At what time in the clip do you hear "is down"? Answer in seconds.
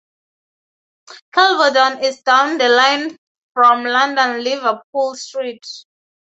2.01-2.57